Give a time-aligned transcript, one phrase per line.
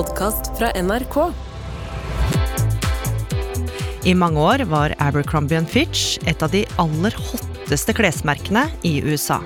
[0.00, 1.16] podkast fra NRK.
[4.04, 9.42] I mange år var Abercrombie Fitch et av de aller hotteste klesmerkene i USA.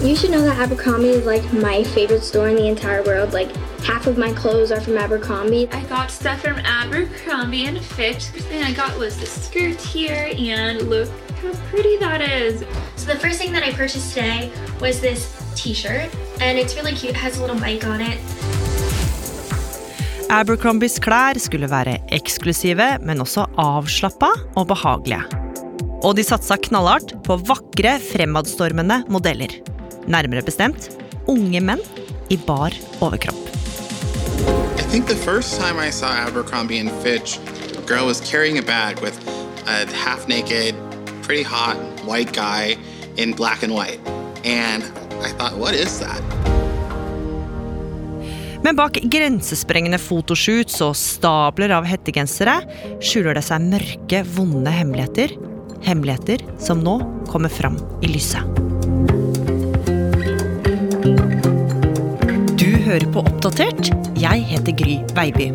[0.00, 3.34] You should know that Abercrombie is like my favorite store in the entire world.
[3.34, 3.52] Like
[3.84, 5.68] half of my clothes are from Abercrombie.
[5.72, 8.32] I got stuff from Abercrombie and Fitch.
[8.32, 11.10] The first thing I got was this skirt here, and look
[11.42, 12.64] how pretty that is.
[12.96, 14.50] So the first thing that I purchased today
[14.80, 16.08] was this t-shirt
[16.40, 17.10] and it's really cute.
[17.10, 18.18] It has a little bike on it.
[20.30, 25.24] Abercrombies klær skulle være eksklusive, men også avslappa og behagelige.
[26.06, 29.50] Og de satsa knallhardt på vakre, fremadstormende modeller.
[30.06, 30.86] Nærmere bestemt
[31.26, 31.82] unge menn
[32.30, 32.70] i bar
[33.02, 33.50] overkropp.
[34.78, 37.38] I think the first time I saw Abercrombie and Fitch,
[37.76, 39.18] a girl was carrying a bag with
[39.66, 40.76] a half naked,
[41.22, 42.76] pretty hot white guy
[43.16, 43.98] in black and white.
[44.44, 44.84] And
[45.26, 46.39] I thought, what is that?
[48.60, 52.58] Men bak grensesprengende fotoshoots og stabler av hettegensere
[53.00, 55.32] skjuler det seg mørke, vonde hemmeligheter.
[55.86, 56.98] Hemmeligheter som nå
[57.30, 58.44] kommer fram i lyset.
[62.60, 63.94] Du hører på Oppdatert.
[64.20, 65.48] Jeg heter Gry Veiby.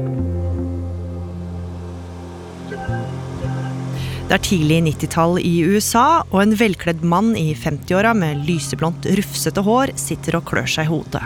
[4.25, 9.61] Det er tidlig 90-tall i USA, og en velkledd mann i 50-åra med lyseblondt, rufsete
[9.61, 11.21] hår sitter og klør seg i hodet.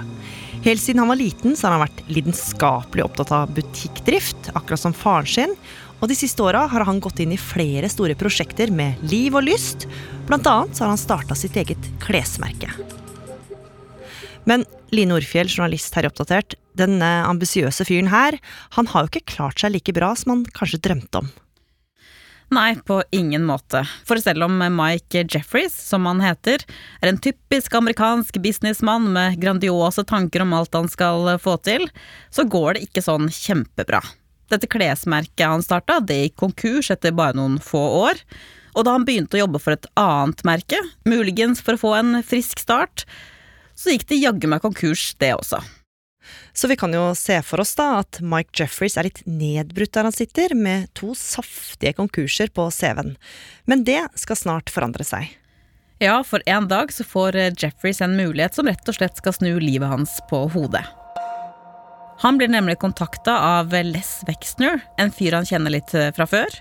[0.64, 4.96] Helt siden han var liten, så har han vært lidenskapelig opptatt av butikkdrift, akkurat som
[4.96, 5.54] faren sin.
[6.00, 9.48] Og de siste åra har han gått inn i flere store prosjekter med liv og
[9.48, 9.88] lyst.
[10.28, 12.72] Blant annet så har han starta sitt eget klesmerke.
[14.48, 14.66] Men
[14.96, 18.40] Line Orfjell, journalist her i Oppdatert, denne ambisiøse fyren her,
[18.76, 21.32] han har jo ikke klart seg like bra som han kanskje drømte om.
[22.50, 23.84] Nei, på ingen måte.
[24.10, 26.64] For selv om Mike Jeffries, som han heter,
[27.02, 31.86] er en typisk amerikansk businessmann med grandiose tanker om alt han skal få til,
[32.34, 34.02] så går det ikke sånn kjempebra.
[34.50, 38.24] Dette klesmerket han starta, det gikk konkurs etter bare noen få år.
[38.74, 42.24] Og da han begynte å jobbe for et annet merke, muligens for å få en
[42.26, 43.06] frisk start,
[43.78, 45.62] så gikk det jaggu meg konkurs, det også.
[46.54, 50.08] Så vi kan jo se for oss da at Mike Jeffries er litt nedbrutt der
[50.10, 53.16] han sitter, med to saftige konkurser på CV-en.
[53.70, 55.30] Men det skal snart forandre seg.
[56.00, 59.52] Ja, for en dag så får Jeffries en mulighet som rett og slett skal snu
[59.60, 60.86] livet hans på hodet.
[62.20, 66.58] Han blir nemlig kontakta av Les Wexner, en fyr han kjenner litt fra før,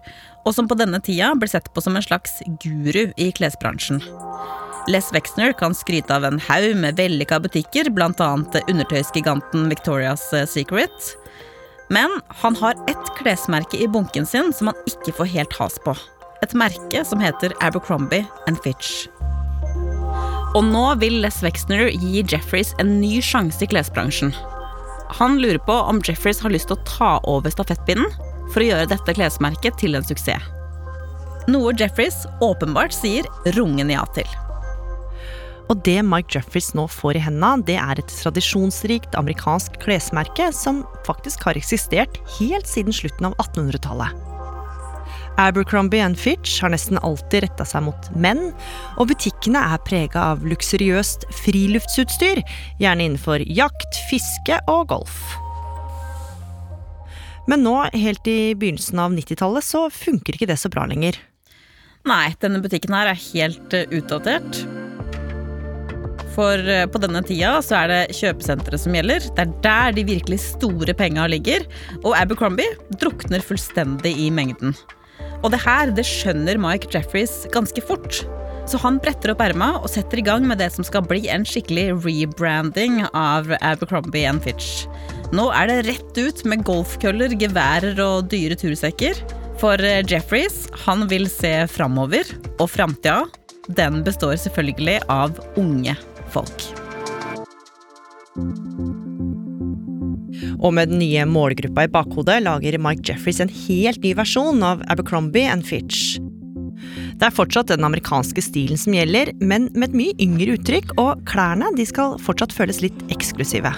[0.47, 3.99] og som på denne tida blir sett på som en slags guru i klesbransjen.
[4.87, 8.29] Les Wexner kan skryte av en haug med vellykka butikker, bl.a.
[8.69, 11.17] undertøysgiganten Victoria's Secret.
[11.89, 15.97] Men han har ett klesmerke i bunken sin som han ikke får helt has på.
[16.43, 19.09] Et merke som heter Abercrombie and Fitch.
[20.57, 24.33] Og nå vil Les Wexner gi Jeffreys en ny sjanse i klesbransjen.
[25.19, 28.09] Han lurer på om Jeffreys har lyst til å ta over stafettpinnen
[28.53, 30.45] for å gjøre dette klesmerket til en suksess.
[31.49, 33.25] Noe Jeffreys åpenbart sier
[33.57, 34.29] rungende ja til.
[35.69, 40.81] Og det Mike Jeffries nå får i hendene, det er et tradisjonsrikt amerikansk klesmerke som
[41.05, 44.17] faktisk har eksistert helt siden slutten av 1800-tallet.
[45.39, 48.49] Abercrombie and Fitch har nesten alltid retta seg mot menn,
[48.99, 52.43] og butikkene er prega av luksuriøst friluftsutstyr,
[52.83, 55.21] gjerne innenfor jakt, fiske og golf.
[57.49, 61.21] Men nå, helt i begynnelsen av 90-tallet, så funker ikke det så bra lenger.
[62.09, 64.65] Nei, denne butikken her er helt utdatert.
[66.39, 66.63] For
[66.95, 69.25] på denne tida så er det kjøpesentre som gjelder.
[69.35, 71.65] Det er der de virkelig store penga ligger.
[72.05, 74.77] Og Abercrombie drukner fullstendig i mengden.
[75.43, 78.23] Og det her det skjønner Mike Jeffreys ganske fort.
[78.71, 81.47] Så han bretter opp erma og setter i gang med det som skal bli en
[81.49, 84.85] skikkelig rebranding av Abercrombie Fitch.
[85.35, 89.19] Nå er det rett ut med golfkøller, geværer og dyre tursekker.
[89.59, 93.25] For Jeffreys, han vil se framover, og framtida,
[93.75, 95.97] den består selvfølgelig av unge
[96.33, 96.69] folk.
[100.59, 104.83] Og med den nye målgruppa i bakhodet lager Mike Jeffries en helt ny versjon av
[104.91, 106.19] Abercrombie and Fitch.
[107.19, 111.23] Det er fortsatt den amerikanske stilen som gjelder, men med et mye yngre uttrykk, og
[111.27, 113.73] klærne de skal fortsatt føles litt eksklusive.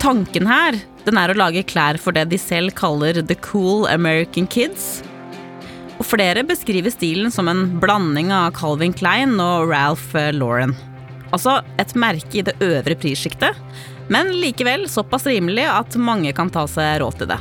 [0.00, 4.46] Tanken her den er å lage klær for det de selv kaller the cool American
[4.46, 5.00] kids.
[6.00, 10.72] Og flere beskriver stilen som en blanding av Calvin Klein og Ralph Lauren.
[11.30, 13.58] Altså et merke i det øvre prissjiktet,
[14.10, 17.38] men likevel såpass rimelig at mange kan ta seg råd til det.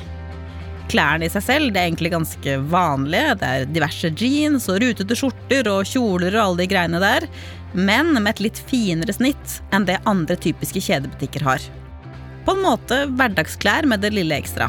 [0.89, 3.37] Klærne i seg selv det er egentlig ganske vanlige.
[3.39, 7.29] Det er diverse jeans og rutete skjorter og kjoler og alle de greiene der,
[7.77, 11.63] men med et litt finere snitt enn det andre typiske kjedebutikker har.
[12.45, 14.67] På en måte hverdagsklær med det lille ekstra.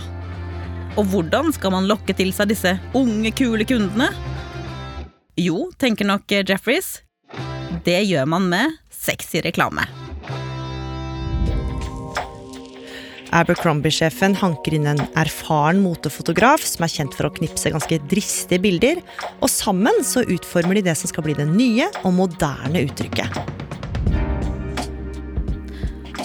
[0.99, 4.11] Og hvordan skal man lokke til seg disse unge, kule kundene?
[5.39, 6.99] Jo, tenker nok Jeffreys,
[7.87, 9.87] det gjør man med sexy reklame.
[13.31, 18.99] Abercrombie-sjefen hanker inn en erfaren motefotograf som er kjent for å knipse ganske dristige bilder,
[19.39, 23.39] og sammen så utformer de det som skal bli det nye og moderne uttrykket.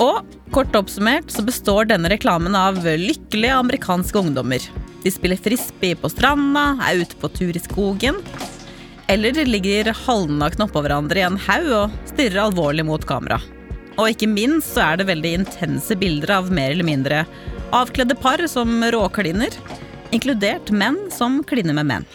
[0.02, 4.63] Og kort oppsummert så består denne reklamen av lykkelige amerikanske ungdommer.
[5.04, 8.22] De spiller frisbee på stranda, er ute på tur i skogen.
[9.12, 13.42] Eller de ligger halvnakne oppå hverandre i en haug og stirrer alvorlig mot kamera.
[14.00, 17.25] Og ikke minst så er det veldig intense bilder av mer eller mindre
[17.75, 19.51] avkledde par som råkliner,
[20.16, 22.08] inkludert menn som kliner med menn.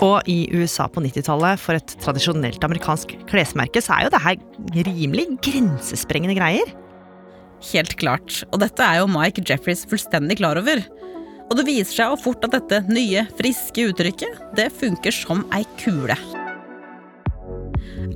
[0.00, 4.38] Og i USA på 90-tallet, for et tradisjonelt amerikansk klesmerke, så er jo det her
[4.88, 6.72] rimelig grensesprengende greier.
[7.70, 8.40] Helt klart.
[8.48, 10.80] Og dette er jo Mike Jeffries fullstendig klar over.
[11.50, 15.66] Og det viser seg jo fort at dette nye, friske uttrykket, det funker som ei
[15.82, 16.16] kule.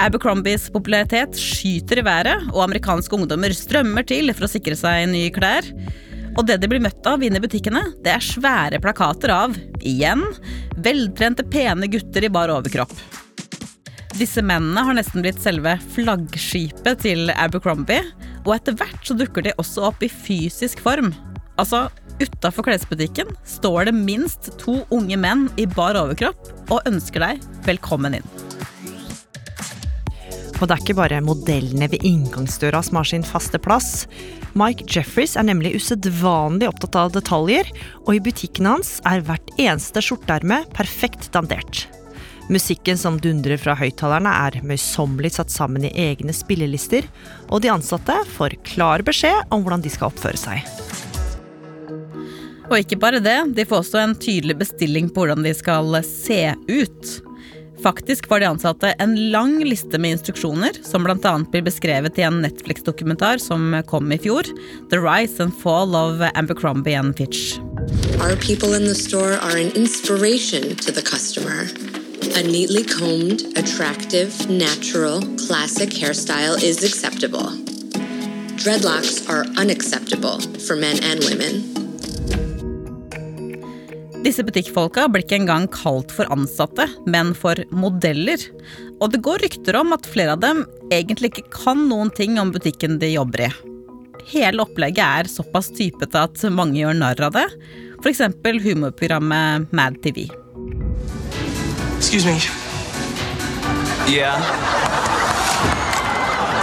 [0.03, 5.33] Abercrombies popularitet skyter i været, og amerikanske ungdommer strømmer til for å sikre seg nye
[5.35, 5.69] klær.
[6.35, 9.55] Og det de blir møtt av inne i butikkene, det er svære plakater av,
[9.87, 10.25] igjen,
[10.83, 12.95] veltrente, pene gutter i bar overkropp.
[14.19, 18.03] Disse mennene har nesten blitt selve flaggskipet til Abercrombie,
[18.45, 21.13] og etter hvert så dukker de også opp i fysisk form.
[21.59, 21.87] Altså,
[22.19, 28.19] utafor klesbutikken står det minst to unge menn i bar overkropp og ønsker deg velkommen
[28.19, 28.34] inn.
[30.65, 34.07] Og det er ikke bare modellene ved inngangsdøra som har sin faste plass.
[34.57, 37.69] Mike Jeffries er nemlig usedvanlig opptatt av detaljer,
[38.07, 41.83] og i butikken hans er hvert eneste skjorteerme perfekt dandert.
[42.49, 47.05] Musikken som dundrer fra høyttalerne er møysommelig satt sammen i egne spillelister,
[47.53, 50.65] og de ansatte får klar beskjed om hvordan de skal oppføre seg.
[52.71, 56.41] Og ikke bare det, de får også en tydelig bestilling på hvordan de skal se
[56.73, 57.15] ut.
[57.85, 61.33] Faktisk var de ansatte en lang liste med instruksjoner, som bl.a.
[61.53, 64.49] blir beskrevet i en Netflix-dokumentar som kom i fjor,
[64.89, 67.59] The Rise and Fall of Abercrombie and Fitch.
[68.25, 71.69] Our people in the store are an inspiration to the customer.
[72.41, 77.53] A neatly combed, attractive, natural, classic hairstyle is acceptable.
[78.57, 81.84] Dreadlocks are unacceptable for men and women.
[84.25, 88.41] Disse butikkfolka blir ikke engang kalt for ansatte, men for modeller.
[89.03, 90.63] Og det går rykter om at flere av dem
[90.95, 93.51] egentlig ikke kan noen ting om butikken de jobber i.
[94.31, 97.45] Hele opplegget er såpass typete at mange gjør narr av det.
[98.01, 98.23] F.eks.
[98.65, 100.25] humorprogrammet Mad TV.
[101.99, 102.41] Excuse me.
[104.09, 104.41] Yeah.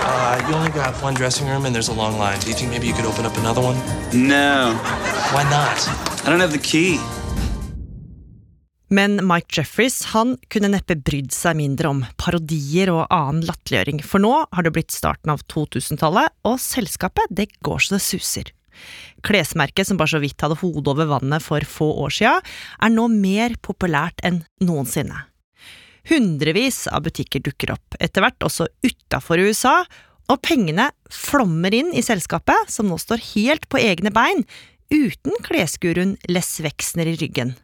[0.01, 2.39] Uh, you only got one dressing room and there's a long line.
[2.39, 3.77] Do you think maybe you could open up another one?
[4.13, 4.73] No,
[5.31, 5.77] Why not?
[6.25, 6.99] I don't have the key.
[8.91, 14.19] Men Mike Jeffries han kunne neppe brydd seg mindre om parodier og annen latterliggjøring, for
[14.19, 18.51] nå har det blitt starten av 2000-tallet, og selskapet det går så det suser.
[19.23, 22.35] Klesmerket som bare så vidt hadde hodet over vannet for få år sia,
[22.83, 25.23] er nå mer populært enn noensinne.
[26.11, 29.81] Hundrevis av butikker dukker opp, etter hvert også utafor USA,
[30.31, 34.43] og pengene flommer inn i selskapet, som nå står helt på egne bein,
[34.91, 37.55] uten klesguruen Les Wexner i ryggen.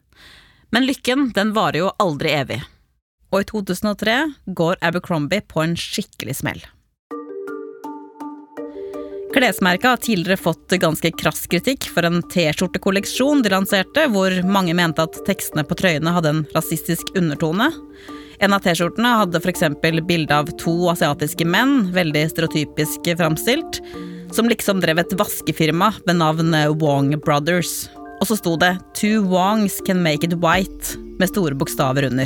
[0.71, 2.61] Men lykken den varer jo aldri evig.
[3.31, 4.17] Og i 2003
[4.55, 6.63] går Abercrombie på en skikkelig smell.
[9.37, 15.03] Klesmerket har tidligere fått ganske krass kritikk for en T-skjortekolleksjon de lanserte, hvor mange mente
[15.03, 17.67] at tekstene på trøyene hadde en rasistisk undertone.
[18.39, 19.67] En av T-skjortene hadde f.eks.
[20.07, 23.81] bilde av to asiatiske menn, veldig stereotypisk framstilt,
[24.33, 27.85] som liksom drev et vaskefirma ved navn Wong Brothers.
[28.17, 32.25] Og så sto det 'Two Wongs can make it white' med store bokstaver under.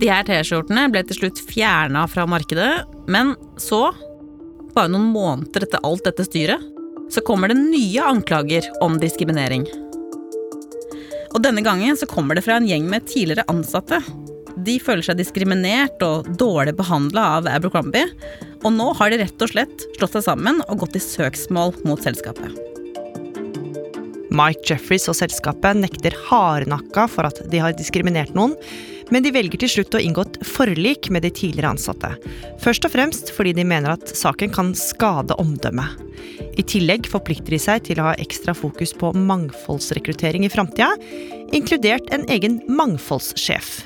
[0.00, 3.94] De her T-skjortene ble til slutt fjerna fra markedet, men så,
[4.76, 6.60] bare noen måneder etter alt dette styret,
[7.12, 9.64] så kommer det nye anklager om diskriminering.
[11.32, 14.02] Og denne gangen så kommer det fra en gjeng med tidligere ansatte.
[14.66, 18.08] De føler seg diskriminert og dårlig behandla av Abercrombie,
[18.64, 22.00] og nå har de rett og slett slått seg sammen og gått i søksmål mot
[22.04, 22.56] selskapet.
[24.34, 28.56] Mike Jeffries og selskapet nekter hardnakka for at de har diskriminert noen,
[29.14, 32.10] men de velger til slutt å inngå et forlik med de tidligere ansatte.
[32.62, 36.02] Først og fremst fordi de mener at saken kan skade omdømmet.
[36.58, 40.90] I tillegg forplikter de seg til å ha ekstra fokus på mangfoldsrekruttering i framtida,
[41.54, 43.78] inkludert en egen mangfoldssjef.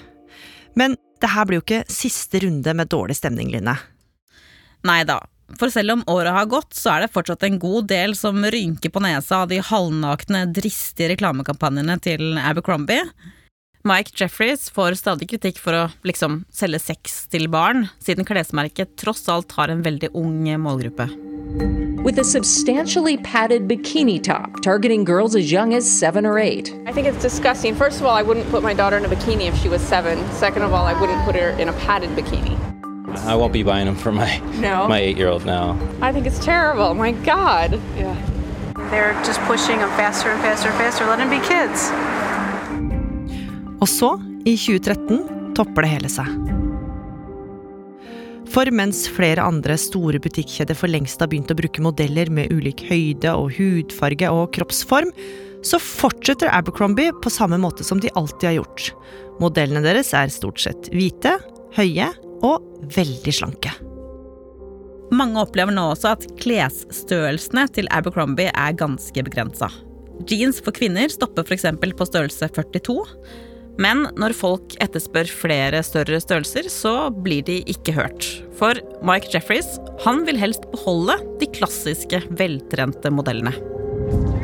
[0.79, 3.77] Men det her blir jo ikke siste runde med dårlig stemning, Line.
[4.89, 5.19] Nei da,
[5.59, 8.93] For selv om året har gått, så er det fortsatt en god del som rynker
[8.93, 13.09] på nesa av de halvnakne, dristige reklamekampanjene til Abercrombie.
[13.89, 19.25] Mike Jeffries får stadig kritikk for å liksom selge sex til barn, siden klesmerket tross
[19.33, 21.09] alt har en veldig ung målgruppe.
[22.03, 26.75] with a substantially padded bikini top targeting girls as young as seven or eight.
[26.87, 27.75] I think it's disgusting.
[27.75, 30.19] First of all, I wouldn't put my daughter in a bikini if she was seven.
[30.33, 32.60] Second of all, I wouldn't put her in a padded bikini.
[33.27, 34.89] I won't be buying them for my No?
[34.89, 35.77] my eight year old now.
[36.03, 36.95] I think it's terrible.
[36.95, 37.81] My God.
[37.97, 38.17] Yeah.
[38.91, 41.07] They're just pushing them faster and faster and faster.
[41.07, 41.91] Let them be kids.
[43.81, 44.11] Og så,
[44.45, 46.29] i 2013, topper det hele seg.
[48.51, 52.83] For mens flere andre store butikkjeder for lengst har begynt å bruke modeller med ulik
[52.89, 55.13] høyde og hudfarge og kroppsform,
[55.63, 58.91] så fortsetter Abercrombie på samme måte som de alltid har gjort.
[59.41, 61.39] Modellene deres er stort sett hvite,
[61.79, 62.11] høye
[62.47, 62.65] og
[62.97, 63.73] veldig slanke.
[65.11, 69.71] Mange opplever nå også at klesstørrelsene til Abercrombie er ganske begrensa.
[70.29, 71.67] Jeans for kvinner stopper f.eks.
[71.81, 72.99] på størrelse 42.
[73.81, 78.27] Men når folk etterspør flere større størrelser, så blir de ikke hørt.
[78.59, 83.55] For Mike Jeffries han vil helst beholde de klassiske, veltrente modellene.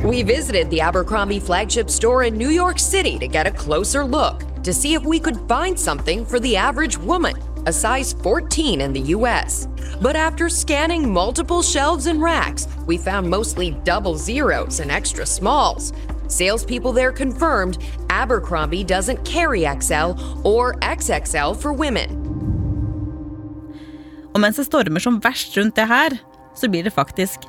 [0.06, 4.42] We visited the Abercrombie flagship store in New York City to get a closer look
[4.62, 7.34] to see if we could find something for the average woman,
[7.66, 9.68] a size 14 in the US.
[10.00, 15.92] But after scanning multiple shelves and racks, we found mostly double zeros and extra smalls.
[16.28, 17.78] Salespeople there confirmed
[18.10, 22.22] Abercrombie doesn't carry XL or XXL for women.
[24.34, 26.18] Og mens det stormer som verst rundt det her,
[26.54, 27.48] så blir det faktisk.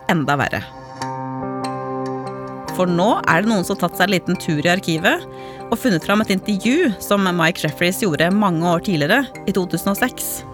[2.77, 5.23] For nå er det noen som har tatt seg en liten tur i arkivet
[5.67, 10.45] og funnet fram et intervju som Mike Jeffries gjorde mange år tidligere, i 2006.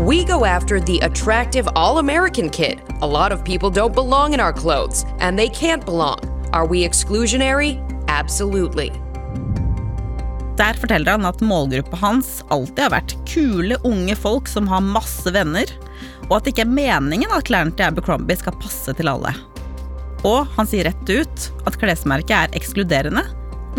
[0.00, 2.80] We go after the attractive all American kid.
[3.00, 6.18] A lot of people don't belong in our clothes, and they can't belong.
[6.52, 7.78] Are we exclusionary?
[8.08, 8.90] Absolutely.
[10.58, 15.30] Der forteller han at målgruppa hans alltid har vært kule, unge folk som har masse
[15.32, 15.70] venner,
[16.26, 19.32] og at det ikke er meningen at klærne til Abercrombie skal passe til alle.
[20.28, 23.24] Og han sier rett ut at klesmerket er ekskluderende,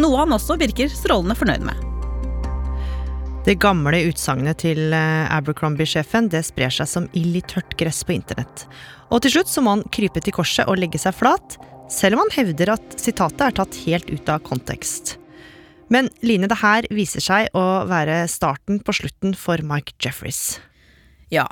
[0.01, 1.87] noe han også virker strålende fornøyd med.
[3.45, 8.13] Det gamle utsagnet til eh, Abercrombie-sjefen det sprer seg som ild i tørt gress på
[8.13, 8.67] internett.
[9.09, 11.57] Og til slutt så må han krype til korset og legge seg flat,
[11.91, 15.15] selv om han hevder at sitatet er tatt helt ut av kontekst.
[15.91, 20.61] Men Line, det her viser seg å være starten på slutten for Mike Jeffries.
[21.33, 21.49] Ja.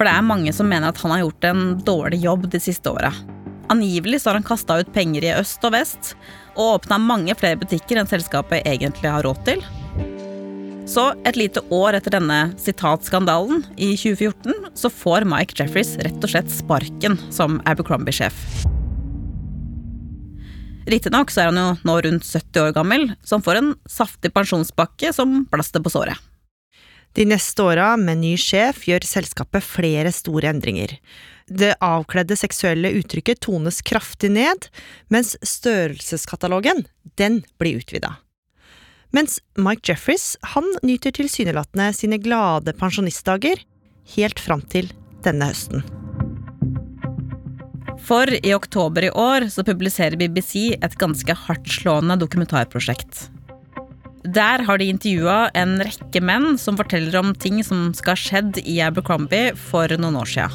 [0.00, 2.88] For det er mange som mener at han har gjort en dårlig jobb de siste
[2.88, 3.10] åra.
[3.68, 6.14] Angivelig så har han kasta ut penger i øst og vest,
[6.54, 9.60] og åpna mange flere butikker enn selskapet egentlig har råd til.
[10.88, 16.32] Så et lite år etter denne sitatskandalen, i 2014, så får Mike Jeffries rett og
[16.32, 18.40] slett sparken som Abercrombie-sjef.
[20.88, 25.12] Riktignok er han jo nå rundt 70 år gammel, så han får en saftig pensjonspakke
[25.12, 26.29] som plaster på såret.
[27.18, 30.94] De neste åra med ny sjef gjør selskapet flere store endringer.
[31.50, 34.68] Det avkledde seksuelle uttrykket tones kraftig ned,
[35.10, 36.84] mens størrelseskatalogen,
[37.18, 38.14] den blir utvida.
[39.10, 43.64] Mens Mike Jeffries, han nyter tilsynelatende sine glade pensjonistdager
[44.14, 44.92] helt fram til
[45.26, 45.82] denne høsten.
[48.06, 53.26] For i oktober i år så publiserer BBC et ganske hardtslående dokumentarprosjekt.
[54.24, 58.58] Der har de intervjua en rekke menn som forteller om ting som skal ha skjedd
[58.68, 60.50] i Abercrombie for noen år sia.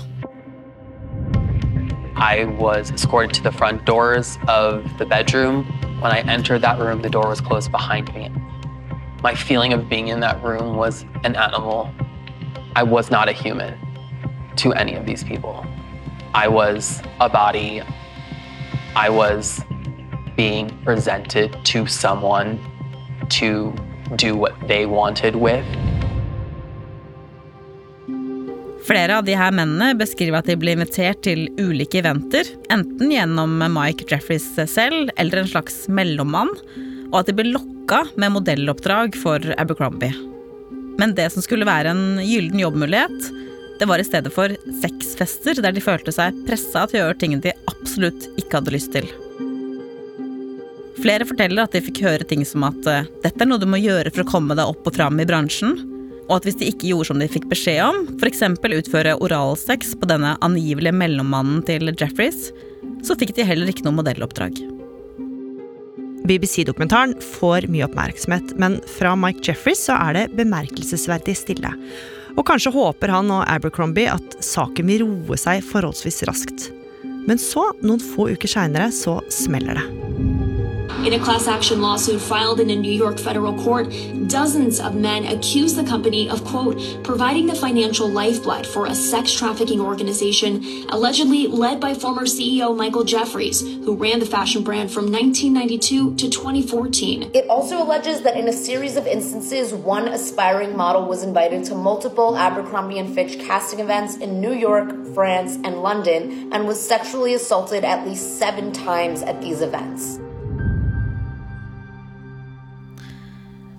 [2.16, 5.66] I was escorted to the front doors of the bedroom.
[6.00, 8.30] When I entered that room, the door was closed behind me.
[9.24, 11.90] My feeling of being in that room was an animal.
[12.76, 13.74] I was not a human
[14.58, 15.66] to any of these people.
[16.36, 17.82] I was a body.
[18.96, 19.60] I was
[20.38, 22.60] being presented to someone
[23.30, 23.74] to
[24.18, 25.66] do what they wanted with.
[28.86, 33.58] Flere av de her mennene beskriver at de blir invitert til ulike eventer, enten gjennom
[33.74, 36.52] Mike Jeffries selv eller en slags mellommann,
[37.10, 40.14] og at de blir lokka med modelloppdrag for Abercrombie.
[41.02, 43.32] Men det som skulle være en gyllen jobbmulighet,
[43.80, 44.54] det var i stedet for
[44.84, 48.94] sexfester der de følte seg pressa til å gjøre ting de absolutt ikke hadde lyst
[48.94, 49.10] til.
[51.06, 53.78] Flere forteller at de fikk høre ting som at eh, dette er noe du må
[53.78, 55.76] gjøre for å komme deg opp og fram i bransjen,
[56.26, 58.42] og at hvis de ikke gjorde som de fikk beskjed om, f.eks.
[58.58, 62.50] utføre oralsex på denne angivelige mellommannen til Jeffries,
[63.06, 64.58] så fikk de heller ikke noe modelloppdrag.
[66.26, 71.70] BBC-dokumentaren får mye oppmerksomhet, men fra Mike Jeffries så er det bemerkelsesverdig stille.
[72.34, 76.72] Og kanskje håper han og Abercrombie at saken vil roe seg forholdsvis raskt.
[77.30, 80.35] Men så, noen få uker seinere, så smeller det.
[81.06, 83.94] In a class action lawsuit filed in a New York federal court,
[84.28, 89.32] dozens of men accuse the company of, quote, providing the financial lifeblood for a sex
[89.32, 95.12] trafficking organization allegedly led by former CEO Michael Jeffries, who ran the fashion brand from
[95.12, 97.30] 1992 to 2014.
[97.36, 101.76] It also alleges that in a series of instances, one aspiring model was invited to
[101.76, 107.36] multiple Abercrombie and Fitch casting events in New York, France, and London, and was sexually
[107.36, 110.20] assaulted at least seven times at these events.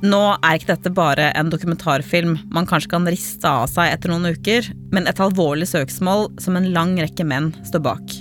[0.06, 4.28] Nå er ikke dette bare en dokumentarfilm man kanskje kan riste av seg etter noen
[4.36, 8.16] uker, men et alvorlig søksmål som en lang rekke menn står bak.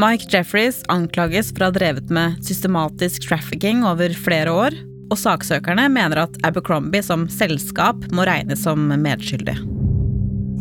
[0.00, 4.78] Mike Jeffreys anklages for å ha drevet med systematisk trafficking over flere år,
[5.10, 9.58] og saksøkerne mener at Abercrombie som selskap må regnes som medskyldig.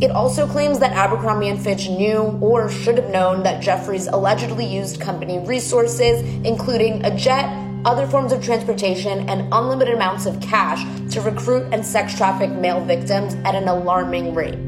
[0.01, 4.65] It also claims that Abercrombie and Fitch knew or should have known that Jeffries allegedly
[4.65, 7.47] used company resources, including a jet,
[7.85, 10.83] other forms of transportation, and unlimited amounts of cash
[11.13, 14.59] to recruit and sex traffic male victims at an alarming rate.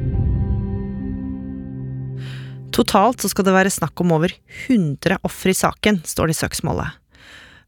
[2.72, 4.32] Totalt så skal det være snakk om over
[4.68, 7.00] 100 ofre i saken, står det i søksmålet.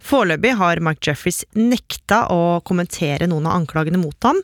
[0.03, 4.41] Foreløpig har Mike Jeffries nekta å kommentere noen av anklagene mot ham,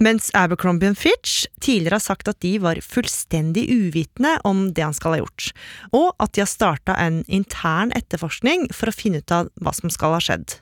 [0.00, 5.16] mens Abercrombie Fitch tidligere har sagt at de var fullstendig uvitende om det han skal
[5.16, 5.50] ha gjort,
[5.92, 9.92] og at de har starta en intern etterforskning for å finne ut av hva som
[9.92, 10.56] skal ha skjedd.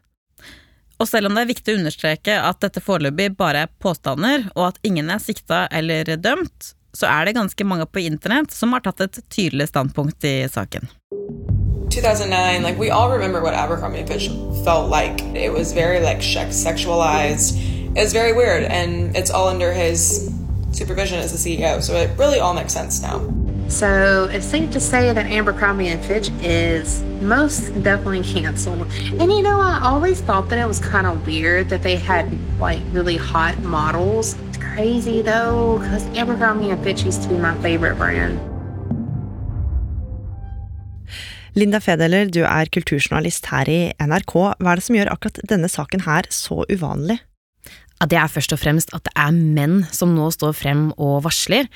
[1.01, 4.73] Og selv om det er viktig å understreke at dette foreløpig bare er påstander, og
[4.73, 8.83] at ingen er sikta eller dømt, så er det ganske mange på internett som har
[8.85, 10.91] tatt et tydelig standpunkt i saken.
[11.91, 14.29] 2009, like we all remember what Abercrombie Fitch
[14.65, 15.21] felt like.
[15.35, 17.59] It was very like sexualized.
[17.97, 20.33] It was very weird, and it's all under his
[20.73, 21.83] supervision as the CEO.
[21.83, 23.19] So it really all makes sense now.
[23.69, 28.91] So it's safe to say that Abercrombie and Fitch is most definitely canceled.
[29.21, 32.37] And you know, I always thought that it was kind of weird that they had
[32.59, 34.35] like really hot models.
[34.49, 38.41] It's crazy though, because Abercrombie and Fitch used to be my favorite brand.
[41.59, 44.35] Linda Fedeler, du er kulturjournalist her i NRK.
[44.61, 47.19] Hva er det som gjør akkurat denne saken her så uvanlig?
[48.01, 51.25] Ja, det er først og fremst at det er menn som nå står frem og
[51.27, 51.67] varsler.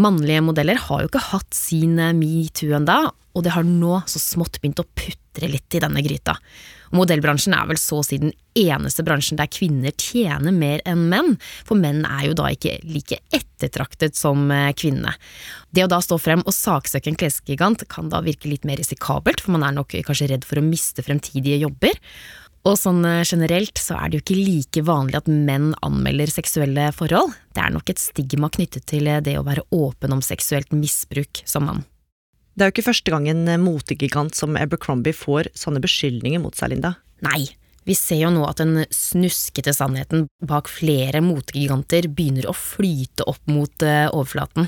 [0.00, 4.62] Mannlige modeller har jo ikke hatt sin metoo enda, og det har nå så smått
[4.62, 6.38] begynt å putre litt i denne gryta.
[6.96, 11.36] Modellbransjen er vel så å si den eneste bransjen der kvinner tjener mer enn menn,
[11.66, 15.14] for menn er jo da ikke like ettertraktet som eh, kvinnene.
[15.70, 19.44] Det å da stå frem og saksøke en klesgigant kan da virke litt mer risikabelt,
[19.44, 21.98] for man er nok kanskje redd for å miste fremtidige jobber.
[22.66, 26.90] Og sånn eh, generelt så er det jo ikke like vanlig at menn anmelder seksuelle
[26.96, 27.36] forhold.
[27.54, 31.44] Det er nok et stigma knyttet til eh, det å være åpen om seksuelt misbruk
[31.48, 31.86] som mann.
[32.58, 36.72] Det er jo ikke første gang en motegigant som Abercrombie får sånne beskyldninger mot seg,
[36.72, 36.96] Linda.
[37.22, 37.44] Nei,
[37.86, 43.38] vi ser jo nå at den snuskete sannheten bak flere motegiganter begynner å flyte opp
[43.46, 44.66] mot uh, overflaten.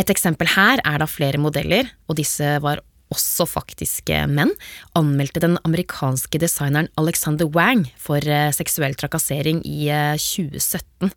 [0.00, 2.80] Et eksempel her er da flere modeller, og disse var
[3.12, 4.54] også faktiske menn,
[4.98, 11.12] anmeldte den amerikanske designeren Alexander Wang for uh, seksuell trakassering i uh, 2017.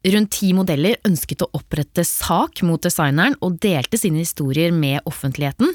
[0.00, 5.74] Rundt ti modeller ønsket å opprette sak mot designeren og delte sine historier med offentligheten,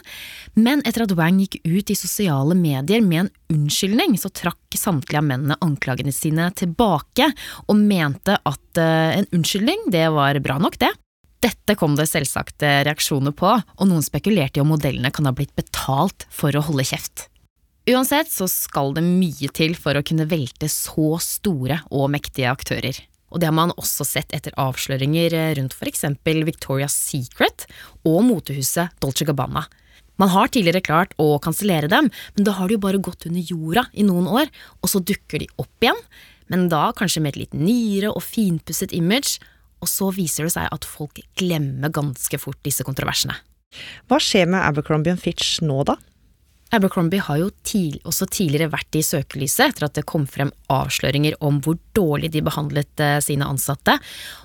[0.57, 5.21] men etter at Wang gikk ut i sosiale medier med en unnskyldning, så trakk samtlige
[5.21, 7.29] av mennene anklagene sine tilbake
[7.67, 10.89] og mente at uh, en unnskyldning, det var bra nok, det.
[11.45, 15.53] Dette kom det selvsagt reaksjoner på, og noen spekulerte i om modellene kan ha blitt
[15.53, 17.27] betalt for å holde kjeft.
[17.85, 23.05] Uansett så skal det mye til for å kunne velte så store og mektige aktører
[23.35, 27.65] og det har man også sett etter avsløringer rundt for eksempel Victoria's Secret
[28.07, 29.65] og motehuset Dolce Gabbana.
[30.15, 33.43] Man har tidligere klart å kansellere dem, men da har de jo bare gått under
[33.43, 34.47] jorda i noen år,
[34.79, 35.99] og så dukker de opp igjen,
[36.47, 39.41] men da kanskje med et litt nyere og finpusset image,
[39.83, 43.35] og så viser det seg at folk glemmer ganske fort disse kontroversene.
[44.07, 45.97] Hva skjer med Abercrombie Fitch nå, da?
[46.73, 51.37] Abercrombie har jo tidlig, også tidligere vært i søkelyset etter at det kom frem avsløringer
[51.45, 53.99] om hvor dårlig de behandlet eh, sine ansatte,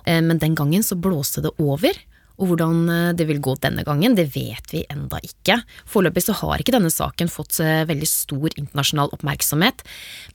[0.04, 1.96] eh, men den gangen så blåste det over.
[2.40, 5.62] Og hvordan eh, det vil gå denne gangen, det vet vi enda ikke.
[5.88, 9.80] Foreløpig så har ikke denne saken fått veldig stor internasjonal oppmerksomhet,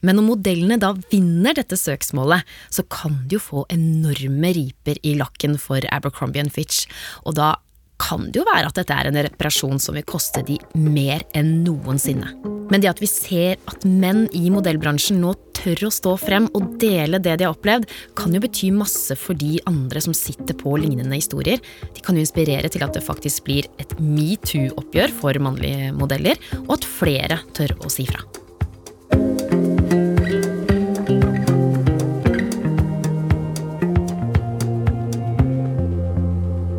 [0.02, 5.14] men når modellene da vinner dette søksmålet, så kan de jo få enorme riper i
[5.22, 6.90] lakken for Abercrombie Fitch,
[7.22, 7.54] og da
[8.00, 11.62] kan det jo være at dette er en reparasjon som vil koste de mer enn
[11.64, 12.34] noensinne.
[12.70, 16.76] Men det at vi ser at menn i modellbransjen nå tør å stå frem og
[16.82, 20.76] dele det de har opplevd, kan jo bety masse for de andre som sitter på
[20.82, 21.62] lignende historier.
[21.94, 26.78] De kan jo inspirere til at det faktisk blir et metoo-oppgjør for mannlige modeller, og
[26.78, 28.26] at flere tør å si fra.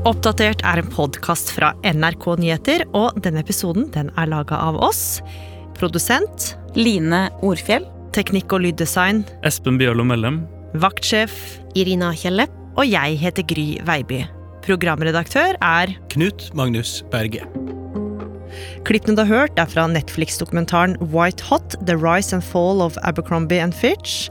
[0.08, 5.20] Oppdatert er en podkast fra NRK Nyheter, og denne episoden den er laga av oss.
[5.76, 7.84] Produsent Line Orfjell.
[8.16, 10.40] Teknikk og lyddesign Espen Bjørlo Mellem.
[10.80, 11.36] Vaktsjef
[11.76, 12.48] Irina Kjelle.
[12.80, 14.24] Og jeg heter Gry Veiby.
[14.64, 17.44] Programredaktør er Knut Magnus Berge.
[18.88, 23.60] Klippene du har hørt, er fra Netflix-dokumentaren White Hot The Rise and Fall of Abercrombie
[23.60, 24.30] and Fitch,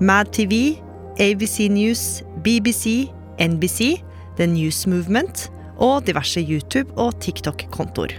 [0.00, 0.78] Mad TV,
[1.20, 3.98] ABC News, BBC, NBC,
[4.38, 5.48] The News Movement
[5.80, 8.14] og diverse YouTube- og TikTok-kontoer.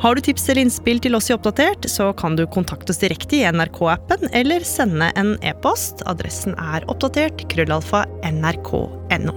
[0.00, 3.38] Har du tips eller innspill til oss i Oppdatert, så kan du kontakte oss direkte
[3.38, 6.04] i NRK-appen eller sende en e-post.
[6.10, 9.36] Adressen er oppdatert krøllalfa nrk.no.